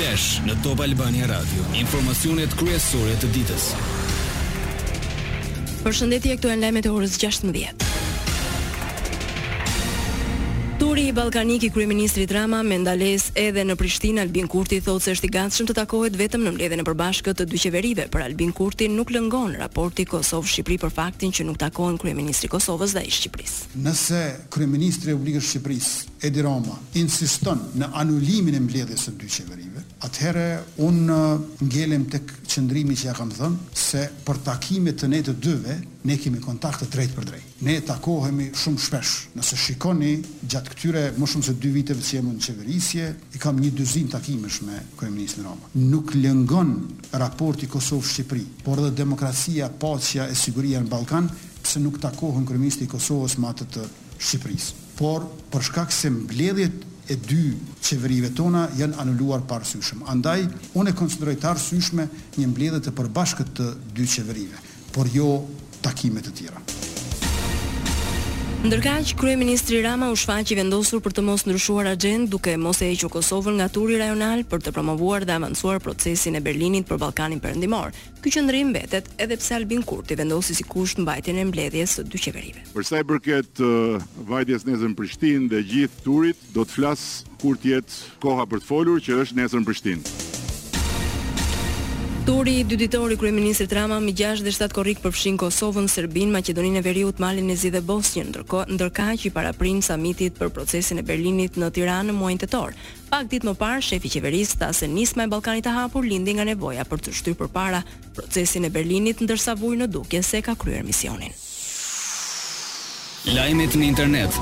[0.00, 1.60] Flash në Top Albania Radio.
[1.76, 3.66] Informacionet kryesore të ditës.
[5.84, 7.84] Përshëndetje, këtu janë lajmet e orës 16.
[10.80, 15.16] Turi i Ballkanik i kryeministrit Rama me ndales edhe në Prishtinë Albin Kurti thotë se
[15.18, 18.54] është i gatshëm të takohet vetëm në mbledhjen e përbashkët të dy qeverive, për Albin
[18.56, 23.12] Kurti nuk lëngon raporti Kosovë-Shqipëri për faktin që nuk takohen kryeministri i Kosovës dhe i
[23.18, 23.74] Shqipërisë.
[23.84, 24.22] Nëse
[24.54, 29.69] kryeministri i Republikës së Shqipërisë Edi Rama insiston në anulimin e mbledhjes së dy qeverive,
[30.00, 30.44] Atëherë
[30.86, 35.34] un uh, ngelem tek qendrimi që ja kam thënë se për takime të ne të
[35.44, 35.74] dyve
[36.08, 37.50] ne kemi kontakte drejt për drejt.
[37.68, 39.10] Ne takohemi shumë shpesh.
[39.36, 40.14] Nëse shikoni
[40.48, 44.08] gjatë këtyre më shumë se 2 viteve që jemi në qeverisje, i kam një dyzin
[44.14, 45.68] takimesh me kryeministin Rama.
[45.92, 46.72] Nuk lëngon
[47.20, 51.28] raporti Kosovë-Shqipëri, por edhe demokracia, paqja e siguria në Ballkan,
[51.60, 54.78] pse nuk takohen kryeministi i Kosovës me atë të Shqipërisë.
[54.96, 57.44] Por për shkak se mbledhjet e dy
[57.82, 59.58] qeverive tona janë anulluar pa
[60.14, 60.44] Andaj
[60.78, 62.06] unë e konsideroj të arsyeshme
[62.38, 63.66] një mbledhje të përbashkët të
[63.98, 64.62] dy qeverive,
[64.94, 65.28] por jo
[65.88, 66.64] takime të tjera.
[68.60, 72.90] Ndërkaq kryeministri Rama u shfaq i vendosur për të mos ndryshuar agjend duke mos e
[72.90, 77.40] hequr Kosovën nga turi rajonal për të promovuar dhe avancuar procesin e Berlinit për Ballkanin
[77.40, 77.96] Perëndimor.
[78.20, 82.20] Ky qëndrim mbetet edhe pse Albin Kurti vendosi si kusht mbajtjen e mbledhjes së dy
[82.20, 82.66] qeverive.
[82.76, 83.62] Për sa i përket
[84.28, 87.06] vajtjes nëse në Prishtinë dhe gjithë turit, do të flas
[87.40, 90.28] kur et koha për të folur që është nesën në Prishtinë.
[92.30, 93.16] Duri, i dy ditori
[93.70, 97.70] Rama me 6 dhe 7 korrik përfshin Kosovën, Serbinë, Maqedoninë e Veriut, Malin e Zi
[97.74, 102.38] dhe Bosnjën, ndërkohë ndërkaq i paraprin samitit për procesin e Berlinit në Tiranë në muajin
[102.44, 102.74] tetor.
[103.10, 106.32] Pak ditë më parë, shefi i qeverisë tha se nisma e Ballkanit të hapur lindi
[106.38, 107.82] nga nevoja për të shtyrë përpara
[108.14, 111.32] procesin e Berlinit, ndërsa Vuj në Dukje se ka kryer misionin.
[113.34, 114.32] Lajmet në internet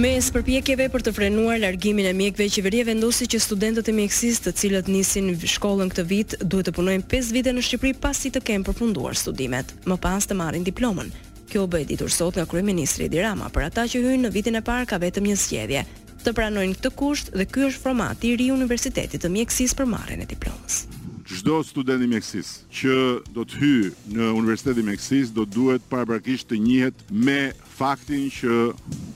[0.00, 4.52] Mes përpjekjeve për të frenuar largimin e mjekve, qeveria vendosi që studentët e mjekësisë, të
[4.60, 8.68] cilët nisin shkollën këtë vit, duhet të punojnë 5 vite në Shqipëri pasi të kenë
[8.68, 11.10] përfunduar studimet, më pas të marrin diplomën.
[11.50, 14.62] Kjo bëhet ditur sot nga kryeministri Edi Rama, për ata që hynë në vitin e
[14.62, 15.82] parë ka vetëm një zgjedhje:
[16.22, 20.22] të pranojnë këtë kusht dhe ky është formati i ri universitetit të mjekësisë për marrjen
[20.22, 20.84] e diplomës
[21.30, 22.94] çdo student i mjekësisë që
[23.36, 27.36] do të hyjë në Universitetin e Meksikës do duhet paraprakisht të njihet me
[27.76, 28.54] faktin që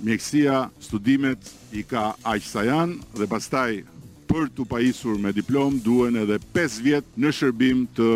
[0.06, 3.70] mjekësia, studimet i ka aq sa janë dhe pastaj
[4.30, 8.08] për të pajisur me diplomë duhen edhe 5 vjet në shërbim të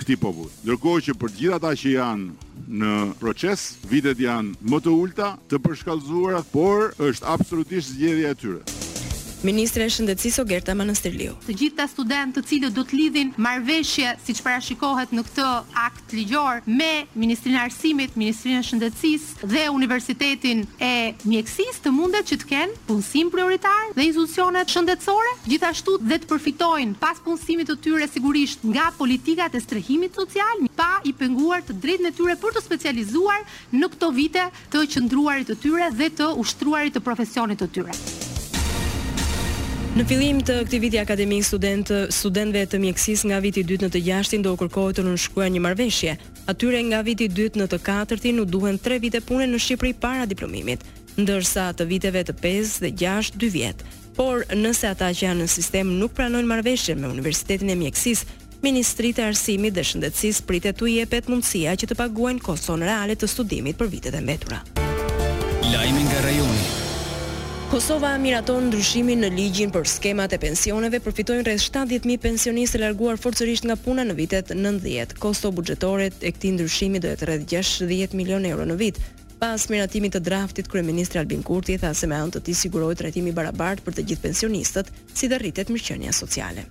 [0.00, 0.50] këtij populli.
[0.66, 2.28] Ndërkohë që për të gjithë ata që janë
[2.82, 2.92] në
[3.22, 8.64] proces, vitet janë më të ulta, të përshkallëzuara, por është absolutisht zgjedhja e tyre
[9.44, 11.34] ministre e shëndetësisë Ogerta Manastirliu.
[11.44, 15.48] Të gjitha studentë të cilët do të lidhin marrveshje siç parashikohet në këtë
[15.82, 20.92] akt ligjor me Ministrinë e Arsimit, Ministrinë e Shëndetësisë dhe Universitetin e
[21.24, 26.98] Mjekësisë të mundet që të kenë punësim prioritar dhe institucionet shëndetësore, gjithashtu dhe të përfitojnë
[27.02, 32.08] pas punësimit të tyre sigurisht nga politikat e strehimit social pa i penguar të drejtën
[32.10, 36.96] e tyre për të specializuar në këto vite të qëndruarit të tyre dhe të ushtruarit
[36.96, 38.25] të profesionit të tyre.
[39.96, 44.02] Në fillim të këtij viti akademik student studentëve të mjekësisë nga viti 2 në të
[44.04, 46.16] 6 do kërkohet të nënshkruajnë një marrëveshje.
[46.52, 50.28] Atyre nga viti 2 në të 4 u duhen 3 vite pune në Shqipëri para
[50.28, 50.84] diplomimit,
[51.16, 53.84] ndërsa të viteve të 5 dhe 6 2 vjet.
[54.20, 58.24] Por nëse ata që janë në sistem nuk pranojnë marrëveshje me Universitetin e Mjekësisë,
[58.68, 63.32] Ministrit e Arsimit dhe Shëndetësisë pritet t'u jepet mundësia që të paguajnë koston reale të
[63.32, 64.60] studimit për vitet e mbetura.
[65.72, 66.75] Lajmi nga rajoni.
[67.76, 73.66] Kosova miraton ndryshimin në ligjin për skemat e pensioneve, përfitojnë rreth 70.000 pensionistë larguar forcërisht
[73.68, 75.12] nga puna në vitet 90.
[75.20, 79.02] Kosto buxhetore e këtij ndryshimi do të rreth 60 milionë euro në vit.
[79.44, 83.34] Pas miratimit të draftit, kryeministri Albin Kurti tha se me anë të tij sigurohet trajtimi
[83.34, 86.64] i barabartë për të gjithë pensionistët, si dhe rritet mirëqenia sociale.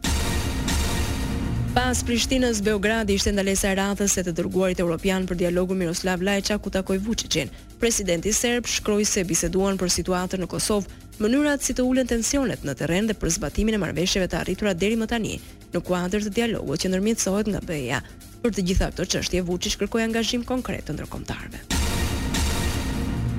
[1.76, 6.62] Pas Prishtinës, Beogradi ishte ndalesa e radhës së të dërguarit evropian për dialogun Miroslav Lajçak
[6.64, 7.52] ku takoi Vučićin.
[7.82, 10.88] Presidenti serb shkroi se biseduan për situatën në Kosovë,
[11.20, 14.96] mënyrat si të ulën tensionet në terren dhe për zbatimin e marrëveshjeve të arritura deri
[15.04, 15.36] më tani
[15.76, 18.00] në kuadër të dialogut që ndërmjetësohet nga BE-ja.
[18.40, 21.75] Për të gjitha këto çështje Vučić kërkoi angazhim konkret të ndërkombëtarëve.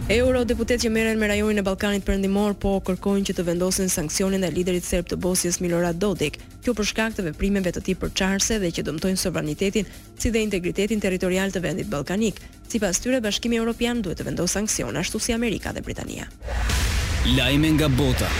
[0.08, 4.38] Euro deputet që merren me rajonin e Ballkanit Perëndimor po kërkojnë që të vendosen sanksionin
[4.44, 8.58] ndaj liderit serb të bosjes Milorad Dodik, kjo për shkak të veprimeve të tij përçarse
[8.62, 12.38] dhe që dëmtojnë sovranitetin si dhe integritetin territorial të vendit ballkanik.
[12.70, 16.30] Sipas tyre Bashkimi Evropian duhet të vendosë sanksion ashtu si Amerika dhe Britania.
[17.40, 18.30] Lajme nga bota.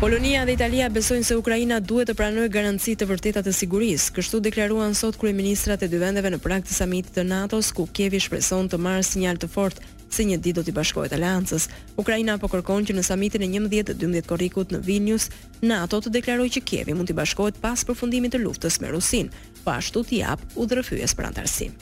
[0.00, 4.40] Polonia dhe Italia besojnë se Ukraina duhet të pranojë garanci të vërteta të sigurisë, kështu
[4.48, 8.72] deklaruan sot kryeministrat e dy vendeve në prag të samitit të NATO-s, ku Kievi shpreson
[8.72, 11.68] të marrë sinjal të fortë se një ditë do të bashkohet aleancës.
[12.00, 15.30] Ukraina po kërkon që në samitin e 11-12 korrikut në Vilnius,
[15.62, 19.30] NATO të deklarojë që Kievi mund të bashkohet pas përfundimit të luftës me Rusin,
[19.64, 21.78] po ashtu të jap udhërfyes për antarësim.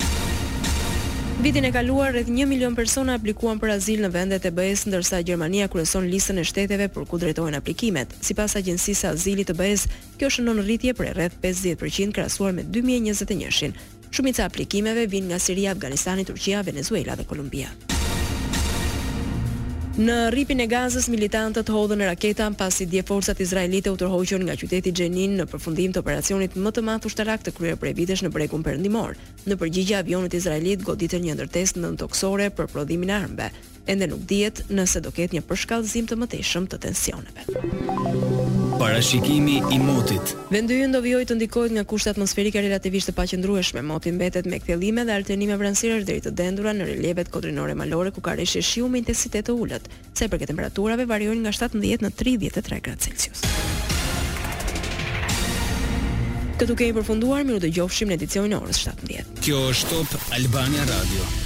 [1.39, 5.21] Vitin e kaluar rreth 1 milion persona aplikuan për azil në vendet e BE-s, ndërsa
[5.23, 8.11] Gjermania kryeson listën e shteteve për ku drejtohen aplikimet.
[8.27, 9.87] Sipas Agjencisë së Azilit të BE-s,
[10.19, 13.77] kjo shënon rritje për rreth 50% krahasuar me 2021-shin.
[14.11, 17.71] Shumica e aplikimeve vijnë nga Siria, Afganistani, Turqia, Venezuela dhe Kolumbia.
[19.99, 24.93] Në rripin e gazës, militantët hodhën raketa pasi dje forcat izraelite u tërhoqën nga qyteti
[24.95, 28.63] Gjenin në përfundim të operacionit më të matë ushtarak të kryer prej vitesh në bregun
[28.63, 29.17] përëndimor.
[29.51, 33.51] Në përgjigje avionet izraelit goditën një ndërtes në toksore për prodhimin armbe.
[33.91, 38.68] Ende nuk djetë nëse do ketë një përshkallëzim të mëtejshëm të tensioneve.
[38.79, 40.21] Parashikimi i motit.
[40.53, 43.83] Vendi ynë do vijojë të ndikohet nga kushtat atmosferike relativisht të paqëndrueshme.
[43.83, 48.23] Moti mbetet me kthjellime dhe alternime vranësirësh deri të dendura në relievet kodrinore malore ku
[48.23, 49.91] ka rreshje shiu me intensitet të ulët.
[50.15, 53.43] Sa i përket temperaturave variojnë nga 17 në 33 gradë Celsius.
[56.63, 59.35] Këtu kemi përfunduar, miru të gjofshim në edicionin e orës 17.
[59.43, 61.39] Kjo është Top Albania Radio.